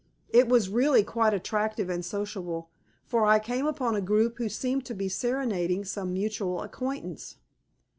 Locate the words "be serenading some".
4.95-6.11